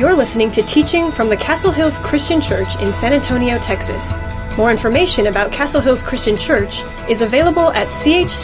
[0.00, 4.16] You're listening to teaching from the Castle Hills Christian Church in San Antonio, Texas.
[4.56, 8.34] More information about Castle Hills Christian Church is available at chccsa.com.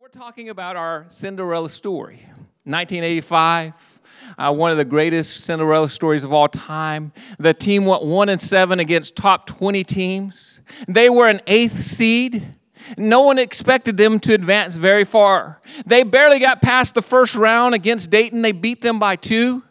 [0.00, 2.24] We're talking about our Cinderella story.
[2.62, 3.95] 1985,
[4.38, 7.12] uh, one of the greatest Cinderella stories of all time.
[7.38, 10.60] The team went one and seven against top 20 teams.
[10.86, 12.54] They were an eighth seed.
[12.96, 15.60] No one expected them to advance very far.
[15.86, 18.42] They barely got past the first round against Dayton.
[18.42, 19.64] They beat them by two.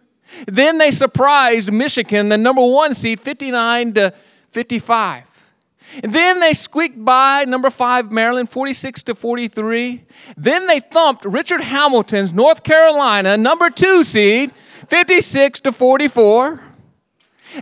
[0.48, 4.14] Then they surprised Michigan, the number one seed, 59 to
[4.50, 5.35] 55.
[6.04, 10.04] And then they squeaked by number five Maryland, 46 to 43.
[10.38, 14.52] Then they thumped Richard Hamilton's North Carolina, number two seed,
[14.88, 16.62] 56 to 44.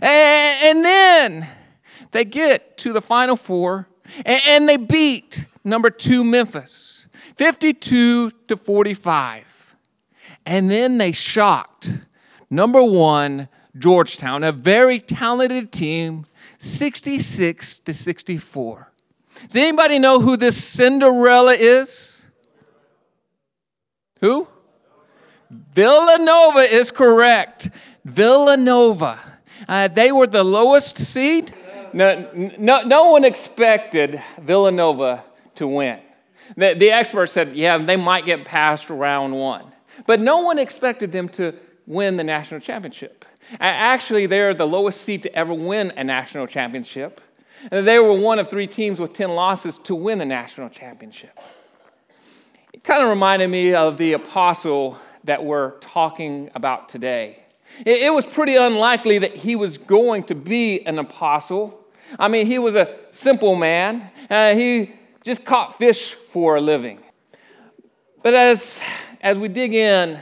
[0.02, 1.46] And, then
[2.10, 3.88] they get to the final four
[4.24, 9.76] and they beat number two Memphis, 52 to 45.
[10.46, 11.98] And then they shocked
[12.50, 16.26] number one Georgetown, a very talented team
[16.64, 18.90] 66 to 64.
[19.42, 22.24] Does anybody know who this Cinderella is?
[24.20, 24.48] Who?
[25.50, 27.68] Villanova is correct.
[28.04, 29.18] Villanova.
[29.68, 31.54] Uh, they were the lowest seed.
[31.92, 35.22] No, no, no one expected Villanova
[35.56, 36.00] to win.
[36.56, 39.70] The, the experts said, yeah, they might get past round one.
[40.06, 41.54] But no one expected them to
[41.86, 43.24] win the national championship.
[43.60, 47.20] Actually, they're the lowest seed to ever win a national championship.
[47.70, 51.38] They were one of three teams with 10 losses to win the national championship.
[52.72, 57.38] It kind of reminded me of the apostle that we're talking about today.
[57.84, 61.80] It was pretty unlikely that he was going to be an apostle.
[62.18, 67.00] I mean, he was a simple man, uh, he just caught fish for a living.
[68.22, 68.82] But as,
[69.22, 70.20] as we dig in,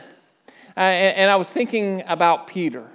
[0.76, 2.88] uh, and, and I was thinking about Peter,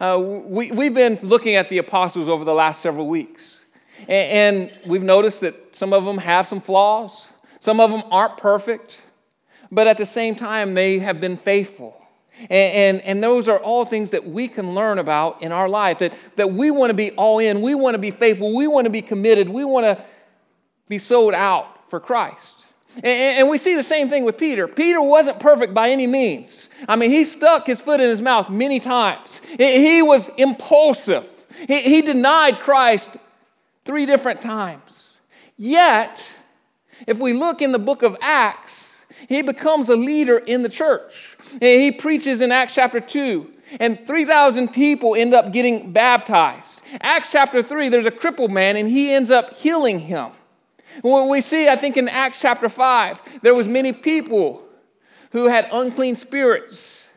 [0.00, 3.64] uh, we, we've been looking at the apostles over the last several weeks,
[4.02, 7.28] and, and we've noticed that some of them have some flaws,
[7.60, 9.00] some of them aren't perfect,
[9.70, 11.94] but at the same time, they have been faithful.
[12.42, 15.98] And, and, and, those are all things that we can learn about in our life
[15.98, 18.84] that, that we want to be all in, we want to be faithful, we want
[18.84, 20.04] to be committed, we want to
[20.88, 22.57] be sold out for Christ.
[23.02, 24.66] And, we see the same thing with Peter.
[24.66, 26.68] Peter wasn't perfect by any means.
[26.88, 29.40] I mean, he stuck his foot in his mouth many times.
[29.56, 31.28] He was impulsive.
[31.66, 33.16] He denied Christ
[33.84, 35.16] three different times.
[35.56, 36.30] Yet,
[37.06, 41.36] if we look in the book of Acts, he becomes a leader in the church.
[41.60, 46.82] He preaches in Acts chapter 2, and 3,000 people end up getting baptized.
[47.00, 50.30] Acts chapter 3, there's a crippled man, and he ends up healing him.
[51.02, 54.64] What we see, I think, in Acts chapter 5, there was many people
[55.30, 57.08] who had unclean spirits,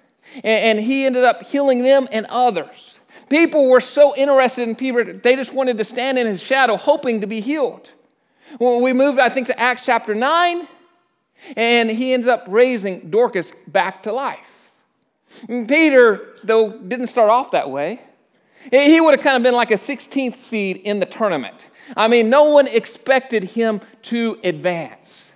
[0.43, 2.99] and, he ended up healing them and others.
[3.29, 7.21] People were so interested in Peter, they just wanted to stand in his shadow, hoping
[7.21, 7.91] to be healed.
[8.57, 10.67] When we moved, I think, to Acts chapter 9,
[11.55, 14.71] and he ends up raising Dorcas back to life.
[15.47, 18.01] Peter, though, didn't start off that way.
[18.69, 21.67] He would have kind of been like a 16th seed in the tournament.
[21.96, 25.31] I mean, no one expected him to advance,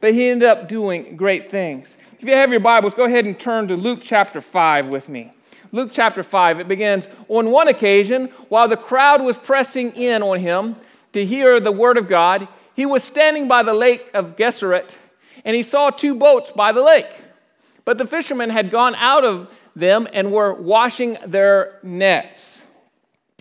[0.00, 1.98] but he ended up doing great things.
[2.18, 5.32] If you have your Bibles, go ahead and turn to Luke chapter 5 with me.
[5.70, 10.38] Luke chapter 5, it begins On one occasion, while the crowd was pressing in on
[10.38, 10.76] him
[11.12, 14.96] to hear the word of God, he was standing by the lake of Gennesaret,
[15.44, 17.24] and he saw two boats by the lake.
[17.84, 22.62] But the fishermen had gone out of them and were washing their nets.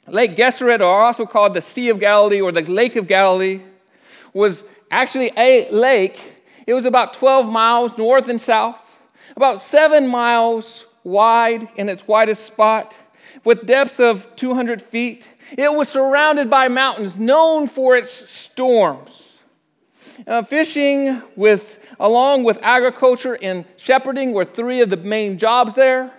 [0.08, 3.62] Lake Gennesaret, or also called the Sea of Galilee or the Lake of Galilee,
[4.34, 6.38] was actually a lake
[6.68, 9.00] it was about 12 miles north and south,
[9.38, 12.96] about seven miles wide in its widest spot,
[13.46, 15.30] with depths of 200 feet.
[15.58, 19.38] It was surrounded by mountains known for its storms.
[20.26, 26.12] Uh, fishing with, along with agriculture and shepherding were three of the main jobs there.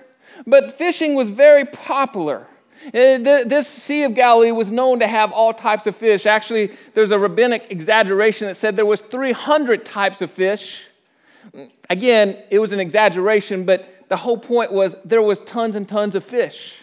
[0.46, 2.46] But fishing was very popular
[2.86, 6.26] Uh, this Sea of Galilee was known to have all types of fish.
[6.26, 10.84] Actually, there's a rabbinic exaggeration that said there was 300 types of fish.
[11.90, 16.14] Again, it was an exaggeration, but the whole point was there was tons and tons
[16.14, 16.74] of fish.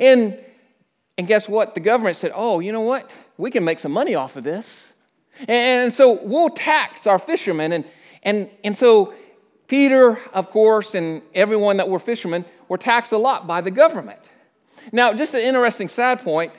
[0.00, 0.38] And,
[1.18, 1.74] and guess what?
[1.74, 3.12] The government said, oh, you know what?
[3.36, 4.92] We can make some money off of this.
[5.48, 7.72] And so we'll tax our fishermen.
[7.72, 7.84] And,
[8.22, 9.14] and, and so
[9.68, 14.20] Peter, of course, and everyone that were fishermen were taxed a lot by the government.
[14.92, 16.52] Now, just an interesting side point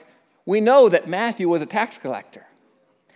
[0.46, 2.46] we know that Matthew was a tax collector.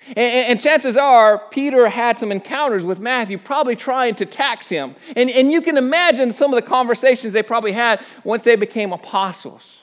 [0.08, 4.96] And, and, chances are, Peter had some encounters with Matthew, probably trying to tax him.
[5.16, 8.94] And, and you can imagine some of the conversations they probably had once they became
[8.94, 9.78] apostles.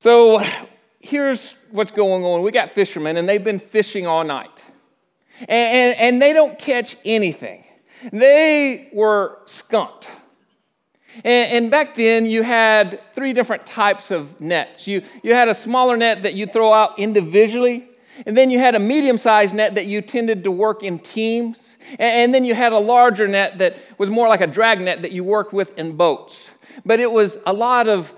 [0.00, 0.42] So
[0.98, 4.50] here's what's going on we got fishermen, and they've been fishing all night.
[5.40, 7.64] And, and, and they don't catch anything.
[8.12, 10.08] They were skunked.
[11.22, 14.86] And, back then, you had three different types of nets.
[14.86, 17.88] You, you had a smaller net that you throw out individually,
[18.26, 21.76] and then you had a medium sized net that you tended to work in teams,
[21.90, 25.02] and, and then you had a larger net that was more like a drag net
[25.02, 26.50] that you worked with in boats.
[26.84, 28.12] But it was a lot of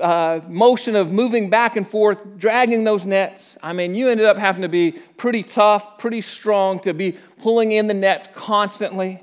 [0.00, 3.56] uh, motion of moving back and forth, dragging those nets.
[3.62, 7.72] I mean, you ended up having to be pretty tough, pretty strong to be pulling
[7.72, 9.22] in the nets constantly.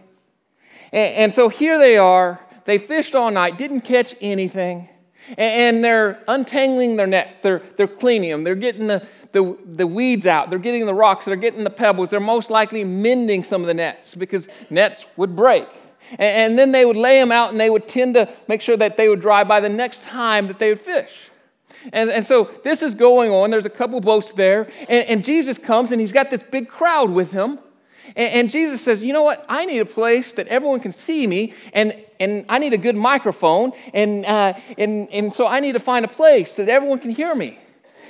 [0.93, 2.39] And, and so here they are.
[2.65, 4.89] They fished all night, didn't catch anything,
[5.37, 7.37] and, they're untangling their net.
[7.41, 8.43] They're, they're cleaning them.
[8.43, 10.49] They're getting the, the, the weeds out.
[10.49, 11.25] They're getting the rocks.
[11.25, 12.09] They're getting the pebbles.
[12.09, 15.67] They're most likely mending some of the nets because nets would break.
[16.11, 16.21] And,
[16.51, 18.97] and then they would lay them out and they would tend to make sure that
[18.97, 21.29] they would dry by the next time that they would fish.
[21.93, 23.49] And, and so this is going on.
[23.49, 24.69] There's a couple boats there.
[24.89, 27.59] And, and Jesus comes and he's got this big crowd with him.
[28.15, 29.45] And, Jesus says, You know what?
[29.47, 32.95] I need a place that everyone can see me, and, and I need a good
[32.95, 33.71] microphone.
[33.93, 37.33] And, uh, and, and so I need to find a place that everyone can hear
[37.33, 37.59] me.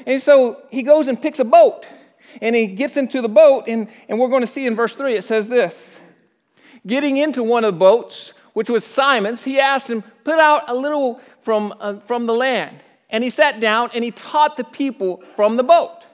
[0.05, 1.85] And so he goes and picks a boat.
[2.41, 5.15] And he gets into the boat, and, and we're going to see in verse 3
[5.15, 5.99] it says this
[6.85, 10.75] Getting into one of the boats, which was Simon's, he asked him, Put out a
[10.75, 12.83] little from, uh, from the land.
[13.09, 16.05] And he sat down and he taught the people from the boat.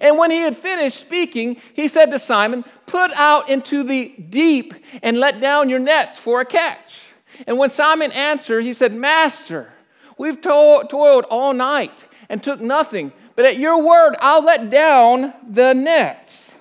[0.00, 4.74] And when he had finished speaking, he said to Simon, Put out into the deep
[5.00, 7.02] and let down your nets for a catch.
[7.46, 9.72] And when Simon answered, he said, Master,
[10.18, 15.32] we've to- toiled all night and took nothing, but at your word, I'll let down
[15.48, 16.52] the nets.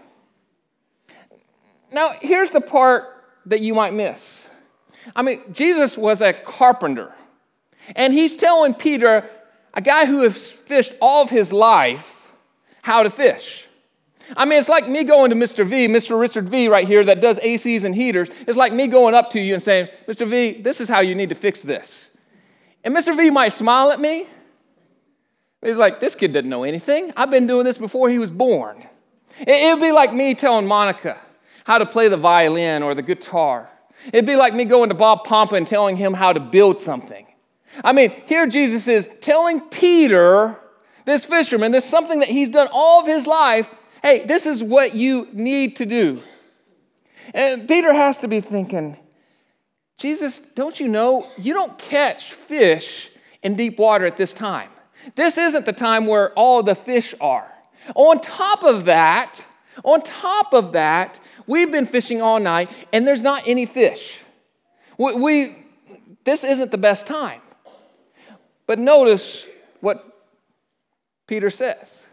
[1.92, 3.06] Now, here's the part
[3.48, 4.48] that you might miss.
[5.16, 7.12] I mean, Jesus was a carpenter,
[7.96, 9.28] and he's telling Peter,
[9.74, 12.32] a guy who has fished all of his life,
[12.84, 13.66] how to fish.
[14.38, 15.68] I mean, it's like me going to Mr.
[15.68, 16.20] V, Mr.
[16.20, 18.30] Richard V, right here, that does ACs and heaters.
[18.48, 20.30] It's like me going up to you and saying, Mr.
[20.30, 22.10] V, this is how you need to fix this.
[22.84, 23.16] And Mr.
[23.16, 24.28] V might smile at me.
[25.62, 27.12] He's like, this kid doesn't know anything.
[27.18, 28.88] I've been doing this before he was born.
[29.40, 31.18] It would be like me telling Monica,
[31.66, 33.70] how to play the violin or the guitar.
[34.08, 37.28] It'd be like me going to Bob Pompa and telling him how to build something.
[37.84, 40.58] I mean, here Jesus is telling Peter,
[41.06, 43.70] this fisherman, this something that he's done all of his life.
[44.02, 46.22] Hey, this is what you need to do.
[47.34, 48.98] And Peter has to be thinking,
[49.98, 53.10] Jesus, don't you know you don't catch fish
[53.44, 54.70] in deep water at this time?
[55.16, 57.52] This isn't the time where all the fish are.
[57.96, 59.46] On top of that,
[59.84, 61.20] on top of that,
[61.50, 64.22] We've been fishing all night and there's not any fish.
[65.00, 65.66] We, we
[66.24, 67.42] this isn't the best time.
[68.68, 69.48] But notice
[69.82, 70.06] what
[71.26, 72.06] Peter says.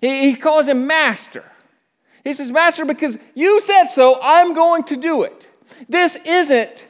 [0.00, 1.44] He, he calls him master.
[2.24, 5.48] He says, Master, because you said so, I'm going to do it.
[5.88, 6.86] This isn't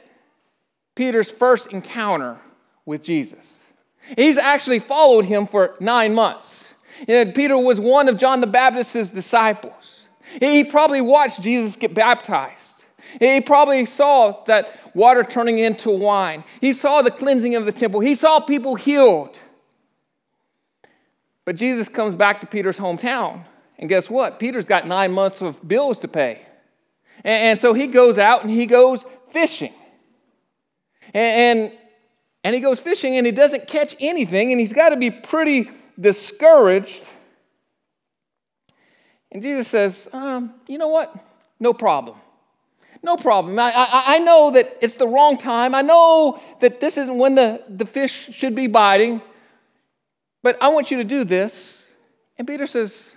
[0.95, 2.37] Peter's first encounter
[2.85, 3.63] with Jesus.
[4.17, 6.73] He's actually followed him for nine months.
[7.07, 10.07] Know, Peter was one of John the Baptist's disciples.
[10.39, 12.83] He probably watched Jesus get baptized.
[13.19, 16.43] He probably saw that water turning into wine.
[16.61, 18.01] He saw the cleansing of the temple.
[18.01, 19.39] He saw people healed.
[21.49, 23.43] But Jesus comes back to Peter's hometown.
[23.79, 24.37] And guess what?
[24.37, 26.45] Peter's got nine months of bills to pay.
[27.23, 29.73] And, so he goes out and he goes fishing.
[31.11, 31.77] And, and,
[32.43, 34.51] and he goes fishing and he doesn't catch anything.
[34.51, 37.09] And he's got to be pretty discouraged
[39.31, 41.15] and Jesus says, um, You know what?
[41.59, 42.17] No problem.
[43.01, 43.57] No problem.
[43.57, 45.73] I, I, I, know that it's the wrong time.
[45.73, 49.21] I know that this isn't when the, the fish should be biting,
[50.41, 51.85] but I want you to do this.
[52.37, 53.11] And Peter says,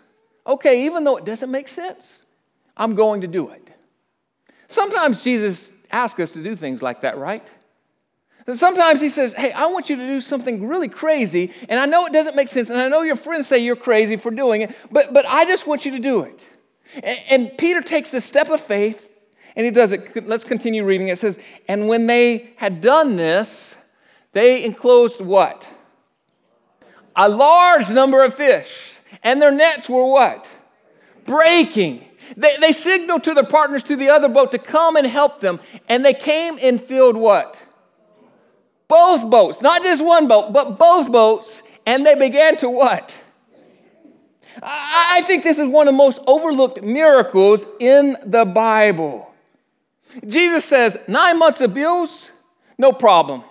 [0.46, 2.22] Okay, even though it doesn't make sense,
[2.76, 3.68] I'm going to do it.
[4.66, 7.48] Sometimes Jesus asks us to do things like that, right?
[8.46, 11.86] And sometimes he says, Hey, I want you to do something really crazy, and I
[11.86, 14.62] know it doesn't make sense, and I know your friends say you're crazy for doing
[14.62, 16.48] it, but, but I just want you to do it.
[16.94, 19.10] And, and Peter takes this step of faith,
[19.54, 20.26] and he does it.
[20.26, 21.08] Let's continue reading.
[21.08, 21.38] It says,
[21.68, 23.76] And when they had done this,
[24.32, 25.68] they enclosed what?
[27.16, 30.48] A large number of fish, and their nets were what?
[31.24, 32.04] Breaking.
[32.36, 35.60] They, they signaled to their partners to the other boat to come and help them,
[35.88, 37.62] and they came and filled what?
[38.92, 43.18] both boats, not just one boat, but both boats, and they began to what?
[44.62, 49.32] I think this is one of the most overlooked miracles in the Bible.
[50.26, 52.30] Jesus says, nine months of bills,
[52.76, 53.44] no problem.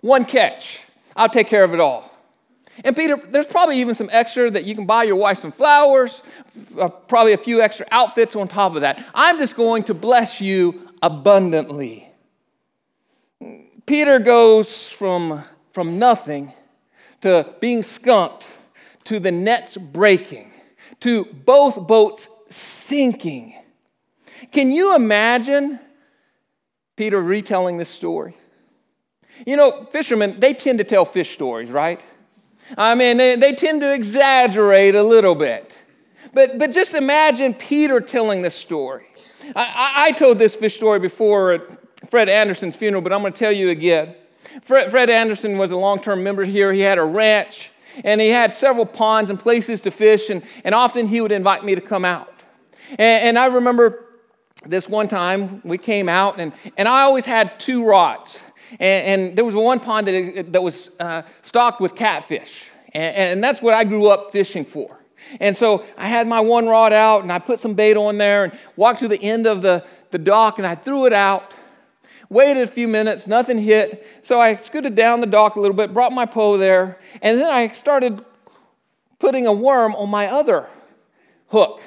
[0.00, 0.80] One catch.
[1.14, 2.09] I'll take care of it all.
[2.84, 6.22] And Peter, there's probably even some extra that you can buy your wife some flowers,
[6.78, 9.04] uh, probably a few extra outfits on top of that.
[9.14, 12.08] I'm just going to bless you abundantly.
[13.86, 16.52] Peter goes from, from nothing
[17.22, 18.46] to being skunked
[19.04, 20.52] to the nets breaking
[21.00, 23.54] to both boats sinking.
[24.52, 25.78] Can you imagine
[26.96, 28.36] Peter retelling this story?
[29.46, 32.04] You know, fishermen, they tend to tell fish stories, right?
[32.76, 35.76] I mean, they, they tend to exaggerate a little bit.
[36.32, 39.06] But, but just imagine Peter telling this story.
[39.56, 43.38] I, I, told this fish story before at Fred Anderson's funeral, but I'm going to
[43.38, 44.14] tell you again.
[44.62, 46.72] Fred, Fred Anderson was a long term member here.
[46.72, 47.70] He had a ranch
[48.04, 51.64] and he had several ponds and places to fish, and, and often he would invite
[51.64, 52.32] me to come out.
[52.90, 54.04] And, and I remember
[54.66, 58.40] this one time we came out, and, and I always had two rods.
[58.78, 63.44] And, and there was one pond that, that was uh, stocked with catfish, and, and
[63.44, 64.96] that's what I grew up fishing for.
[65.38, 68.44] And so I had my one rod out, and I put some bait on there,
[68.44, 71.52] and walked to the end of the, the dock, and I threw it out
[72.30, 74.06] waited a few minutes, nothing hit.
[74.22, 77.50] So I scooted down the dock a little bit, brought my pole there, and then
[77.50, 78.24] I started
[79.18, 80.66] putting a worm on my other
[81.48, 81.82] hook.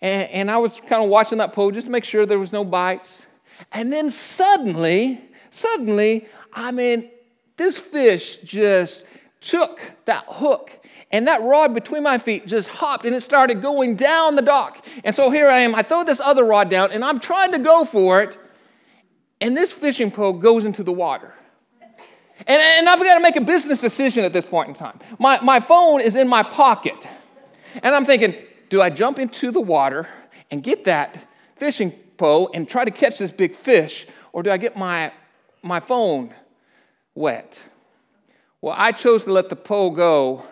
[0.00, 2.52] And, and I was kind of watching that pole just to make sure there was
[2.52, 3.26] no bites.
[3.70, 5.20] And then suddenly,
[5.54, 7.10] suddenly, I mean,
[7.56, 9.06] this fish just
[9.40, 10.70] took that hook
[11.10, 14.84] and that rod between my feet just hopped and it started going down the dock.
[15.04, 15.74] And so here I am.
[15.74, 18.36] I throw this other rod down and I'm trying to go for it.
[19.40, 21.34] And this fishing pole goes into the water.
[22.46, 24.98] And, and I've got to make a business decision at this point in time.
[25.18, 27.06] My, my phone is in my pocket.
[27.82, 28.34] And I'm thinking,
[28.70, 30.08] do I jump into the water
[30.50, 31.16] and get that
[31.56, 35.12] fishing pole and try to catch this big fish, or do I get my,
[35.64, 36.34] my phone
[37.14, 37.60] wet?
[38.60, 40.44] Well, I chose to let the pole go,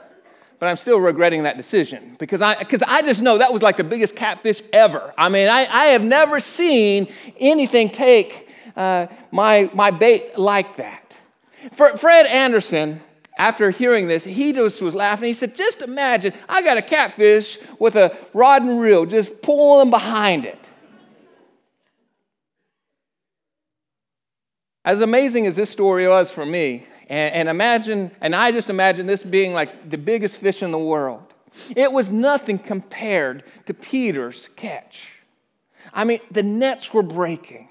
[0.59, 3.77] but I'm still regretting that decision because I, because I just know that was like
[3.77, 5.13] the biggest catfish ever.
[5.17, 11.17] I mean, I, I have never seen anything take uh, my, my bait like that.
[11.73, 13.01] For Fred Anderson,
[13.39, 15.29] after hearing this, he just was laughing.
[15.29, 19.91] He said, Just imagine, I got a catfish with a rod and reel just pulling
[19.91, 20.62] behind it.
[24.85, 29.07] As amazing as this story was for me, and, and imagine, and I just imagine
[29.07, 31.23] this being like the biggest fish in the world,
[31.77, 35.13] it was nothing compared to Peter's catch.
[35.93, 37.69] I mean, the nets were breaking.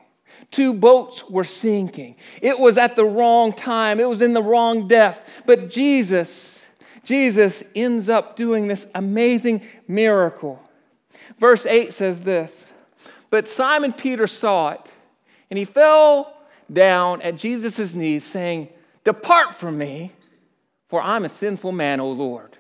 [0.51, 2.15] Two boats were sinking.
[2.41, 5.44] It was at the wrong time, it was in the wrong depth.
[5.46, 6.68] But Jesus,
[7.03, 10.62] Jesus ends up doing this amazing miracle.
[11.39, 12.74] Verse 8 says this
[13.30, 14.91] But Simon Peter saw it,
[15.50, 16.38] and he fell
[16.72, 18.70] down at Jesus' knees, saying,
[19.04, 20.12] Depart from me,
[20.88, 22.58] for I'm a sinful man, O Lord.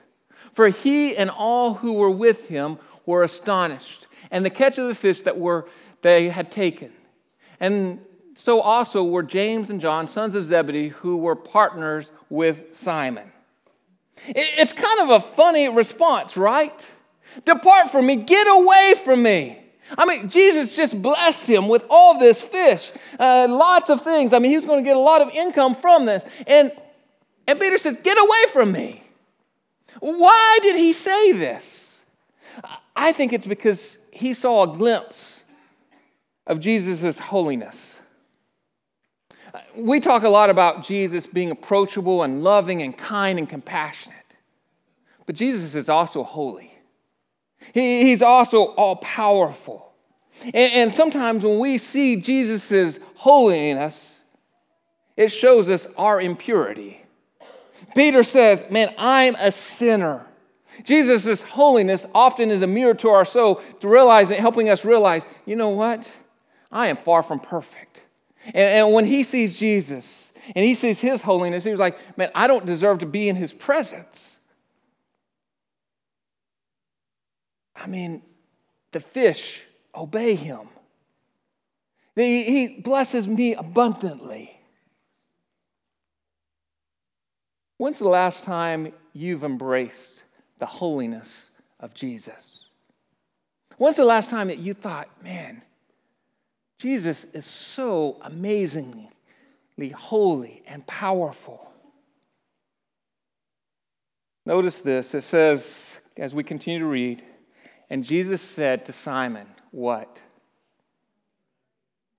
[0.53, 4.95] For he and all who were with him were astonished, and the catch of the
[4.95, 5.67] fish that were
[6.01, 6.91] they had taken.
[7.59, 7.99] And
[8.35, 13.31] so also were James and John, sons of Zebedee, who were partners with Simon.
[14.27, 16.87] It's kind of a funny response, right?
[17.45, 19.60] Depart from me, get away from me.
[19.97, 24.33] I mean, Jesus just blessed him with all this fish, uh, lots of things.
[24.33, 26.23] I mean, he was going to get a lot of income from this.
[26.47, 26.71] And,
[27.47, 29.03] and Peter says, Get away from me.
[29.99, 32.03] Why did he say this?
[32.95, 35.43] I think it's because he saw a glimpse
[36.47, 38.01] of Jesus' holiness.
[39.75, 44.17] We talk a lot about Jesus being approachable and loving and kind and compassionate,
[45.25, 46.70] but Jesus is also holy.
[47.73, 49.93] He, he's also all powerful.
[50.43, 54.19] And, and sometimes when we see Jesus' holiness,
[55.15, 57.01] it shows us our impurity.
[57.95, 60.25] Peter says, Man, I'm a sinner.
[60.83, 65.55] Jesus' holiness often is a mirror to our soul to realize helping us realize, you
[65.55, 66.09] know what?
[66.71, 68.01] I am far from perfect.
[68.45, 72.31] And, and when he sees Jesus and he sees his holiness, he was like, man,
[72.33, 74.39] I don't deserve to be in his presence.
[77.81, 78.21] I mean,
[78.91, 79.63] the fish
[79.95, 80.69] obey him.
[82.15, 84.55] He blesses me abundantly.
[87.77, 90.23] When's the last time you've embraced
[90.59, 92.59] the holiness of Jesus?
[93.77, 95.63] When's the last time that you thought, man,
[96.77, 99.09] Jesus is so amazingly
[99.95, 101.71] holy and powerful.
[104.45, 105.15] Notice this.
[105.15, 107.23] It says, as we continue to read,
[107.91, 110.21] and Jesus said to Simon, What?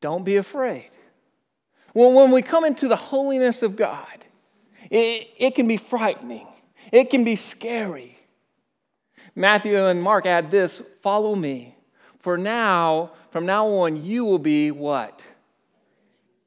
[0.02, 0.90] Don't be afraid.
[1.94, 4.26] Well, when we come into the holiness of God,
[4.90, 6.46] it, it can be frightening,
[6.92, 8.18] it can be scary.
[9.34, 11.74] Matthew and Mark add this follow me.
[12.18, 15.24] For now, from now on, you will be what?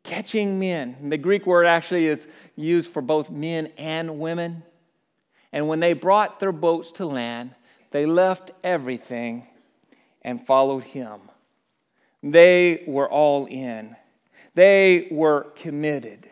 [0.03, 0.97] Catching men.
[1.01, 4.61] And the Greek word actually is used for both men and women.
[5.51, 7.55] And when they brought their boats to land,
[7.95, 9.47] they left everything
[10.21, 11.17] and followed him.
[12.21, 13.95] They were all in,
[14.53, 16.29] they were committed.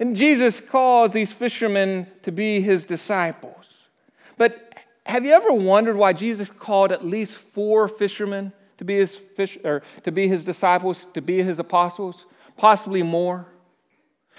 [0.00, 3.74] And Jesus calls these fishermen to be his disciples.
[4.38, 4.72] But
[5.04, 9.58] have you ever wondered why Jesus called at least four fishermen to be his fish
[9.64, 12.24] or to be his disciples, to be his apostles,
[12.56, 13.44] possibly more?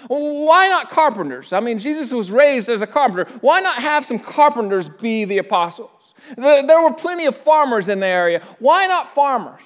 [0.08, 1.52] Why not carpenters?
[1.52, 3.30] I mean, Jesus was raised as a carpenter.
[3.42, 5.90] Why not have some carpenters be the apostles?
[6.36, 8.42] There were plenty of farmers in the area.
[8.58, 9.60] Why not farmers?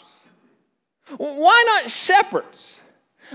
[1.16, 2.80] Why not shepherds?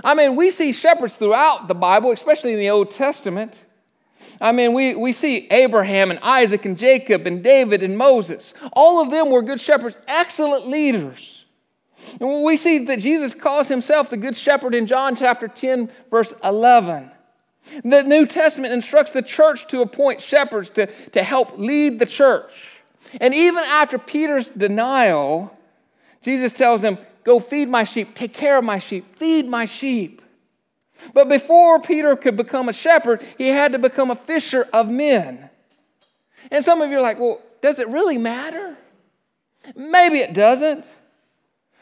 [0.03, 3.63] I mean, we see shepherds throughout the Bible, especially in the Old Testament.
[4.39, 8.53] I mean, we, we see Abraham and Isaac and Jacob and David and Moses.
[8.73, 11.45] All of them were good shepherds, excellent leaders.
[12.19, 16.33] And we see that Jesus calls himself the good shepherd in John chapter 10, verse
[16.43, 17.11] 11.
[17.83, 22.76] The New Testament instructs the church to appoint shepherds to, to help lead the church.
[23.19, 25.57] And even after Peter's denial,
[26.21, 30.21] Jesus tells him, Go feed my sheep, take care of my sheep, feed my sheep.
[31.13, 35.49] But before Peter could become a shepherd, he had to become a fisher of men.
[36.51, 38.77] And some of you are like, well, does it really matter?
[39.75, 40.85] Maybe it doesn't.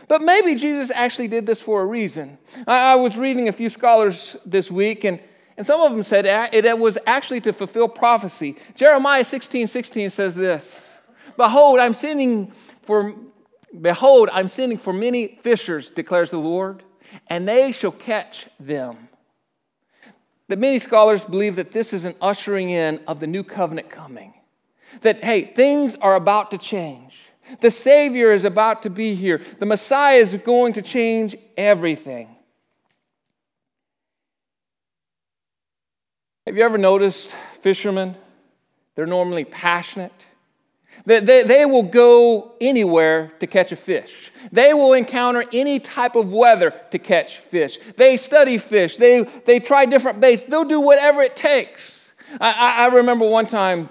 [0.08, 2.38] But maybe Jesus actually did this for a reason.
[2.68, 5.20] I, was reading a few scholars this week, and,
[5.58, 8.56] and some of them said it, it was actually to fulfill prophecy.
[8.76, 10.85] Jeremiah 16 16 says this
[11.38, 12.52] Behold, I'm sending
[12.84, 13.16] for
[13.82, 16.84] Behold, I'm sending for many fishers, declares the Lord,
[17.28, 19.10] and they shall catch them.
[20.48, 24.34] That many scholars believe that this is an ushering in of the new covenant coming.
[25.02, 27.20] That, hey, things are about to change.
[27.60, 29.42] The Savior is about to be here.
[29.60, 32.30] The Messiah is going to change everything.
[36.46, 38.16] Have you ever noticed fishermen?
[38.96, 40.14] They're normally passionate.
[41.06, 44.32] They, they, they, will go anywhere to catch a fish.
[44.52, 47.80] They will encounter any type of weather to catch fish.
[47.96, 48.98] They study fish.
[48.98, 50.44] They, they try different baits.
[50.44, 52.12] They'll do whatever it takes.
[52.40, 53.90] I, I, I remember one time,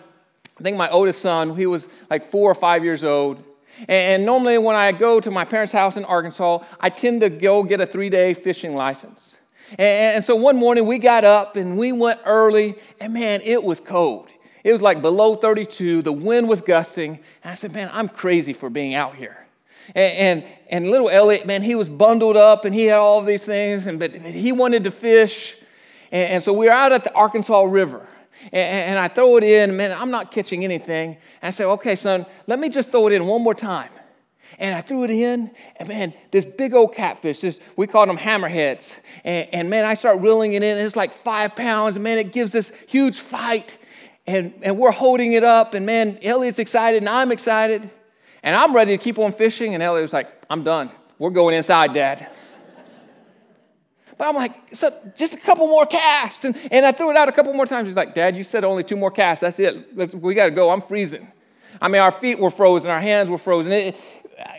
[0.58, 3.42] I think my oldest son, he was like four or five years old.
[3.88, 7.62] And, normally, when I go to my parents' house in Arkansas, I tend to go
[7.64, 9.36] get a three day fishing license.
[9.78, 13.80] And so one morning, we got up and we went early, and man, it was
[13.80, 14.28] cold.
[14.64, 16.02] It was like below 32.
[16.02, 17.20] The wind was gusting.
[17.42, 19.46] And I said, Man, I'm crazy for being out here.
[19.94, 23.26] And, and, and little Elliot, man, he was bundled up and he had all of
[23.26, 25.56] these things, and, but he wanted to fish.
[26.10, 28.08] And, and so we were out at the Arkansas River.
[28.52, 31.10] And, I throw it in, man, I'm not catching anything.
[31.10, 33.90] And I said, Okay, son, let me just throw it in one more time.
[34.58, 38.16] And I threw it in, and man, this big old catfish, this, we call them
[38.16, 38.94] hammerheads.
[39.24, 42.18] And, and man, I start reeling it in, and it's like five pounds, and man,
[42.18, 43.76] it gives this huge fight
[44.26, 47.90] and, and we're holding it up, and man, Elliot's excited, and I'm excited.
[48.42, 50.90] And I'm ready to keep on fishing, and Elliot was like, I'm done.
[51.18, 52.28] We're going inside, Dad.
[54.18, 56.44] But I'm like, so just a couple more casts.
[56.44, 57.88] And, and I threw it out a couple more times.
[57.88, 59.40] He's like, Dad, you said only two more casts.
[59.40, 59.96] That's it.
[59.96, 60.70] Let's, we got to go.
[60.70, 61.26] I'm freezing.
[61.80, 63.72] I mean, our feet were frozen, our hands were frozen.
[63.72, 63.96] It,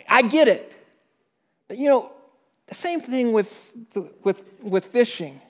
[0.08, 0.76] I get it.
[1.68, 2.12] But you know,
[2.66, 3.74] the same thing with,
[4.22, 5.40] with, with fishing.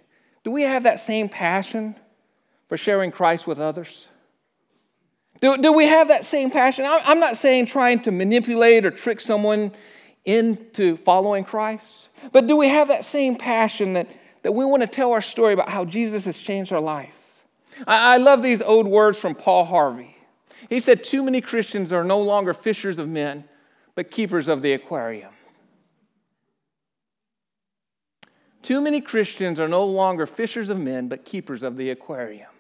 [0.45, 1.97] Do we have that same passion?
[2.69, 4.09] For sharing Christ with others?
[5.41, 6.87] Do, do we have that same passion?
[6.89, 9.73] I'm not saying trying to manipulate or trick someone
[10.25, 14.09] into following Christ, but do we have that same passion that,
[14.43, 17.15] that we want to tell our story about how Jesus has changed our life?
[17.87, 20.17] I, I love these old words from Paul Harvey.
[20.69, 23.45] He said, Too many Christians are no longer fishers of men,
[23.95, 25.33] but keepers of the aquarium.
[28.63, 32.51] Too many Christians are no longer fishers of men, but keepers of the aquarium.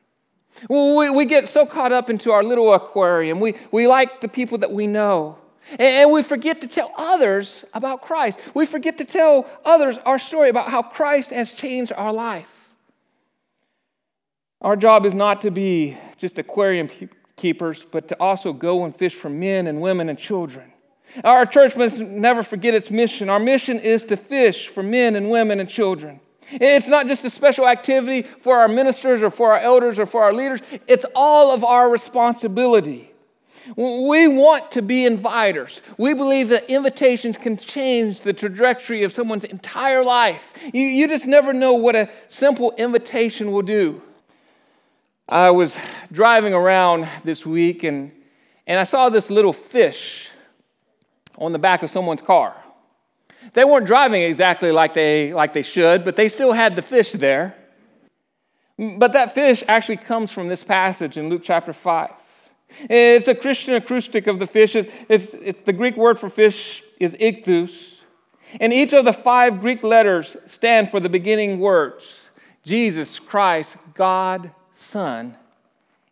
[0.68, 3.40] We, we get so caught up into our little aquarium.
[3.40, 5.38] We, we like the people that we know.
[5.72, 8.40] And, and we forget to tell others about Christ.
[8.54, 12.70] We forget to tell others our story about how Christ has changed our life.
[14.60, 16.88] Our job is not to be just aquarium
[17.36, 20.72] keepers, but to also go and fish for men and women and children.
[21.22, 23.30] Our church must never forget its mission.
[23.30, 26.20] Our mission is to fish for men and women and children.
[26.50, 30.22] It's not just a special activity for our ministers or for our elders or for
[30.22, 33.10] our leaders, it's all of our responsibility.
[33.74, 35.80] We want to be inviters.
[35.98, 40.52] We believe that invitations can change the trajectory of someone's entire life.
[40.72, 44.00] You, you just never know what a simple invitation will do.
[45.28, 45.76] I was
[46.12, 48.12] driving around this week and,
[48.68, 50.28] and I saw this little fish
[51.36, 52.54] on the back of someone's car.
[53.52, 57.12] They weren't driving exactly like they, like they should, but they still had the fish
[57.12, 57.54] there.
[58.78, 62.10] But that fish actually comes from this passage in Luke chapter 5.
[62.90, 64.76] It's a Christian acrostic of the fish.
[64.76, 67.94] It's, it's, the Greek word for fish is ichthus.
[68.60, 72.28] And each of the five Greek letters stand for the beginning words
[72.64, 75.36] Jesus Christ, God, Son,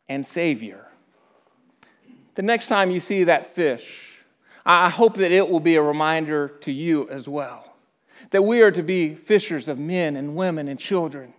[0.09, 0.87] and Savior.
[2.35, 4.13] The next time you see that fish,
[4.66, 7.74] I hope that it will be a reminder to you as well
[8.31, 11.33] that we are to be fishers of men and women and children.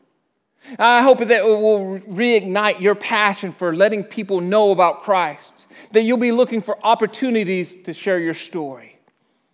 [0.79, 6.03] I hope that it will reignite your passion for letting people know about Christ, that
[6.03, 8.94] you'll be looking for opportunities to share your story.